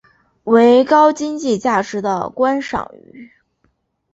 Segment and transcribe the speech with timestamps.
[0.45, 3.29] 为高经济价值的观赏鱼。